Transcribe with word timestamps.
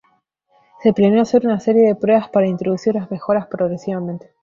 Se 0.81 0.93
planeó 0.93 1.21
hacer 1.21 1.45
una 1.45 1.59
serie 1.59 1.83
de 1.83 1.93
pruebas 1.95 2.27
para 2.29 2.47
introducir 2.47 2.95
las 2.95 3.11
mejoras 3.11 3.45
progresivamente. 3.45 4.31